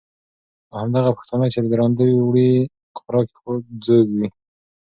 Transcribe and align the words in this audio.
او 0.71 0.77
همدغه 0.83 1.11
پښتانه، 1.17 1.45
چې 1.53 1.59
درانده 1.71 2.05
وړي 2.27 2.51
خوراک 2.97 3.27
یې 3.35 3.53
ځوز 3.83 4.07
وي، 4.17 4.27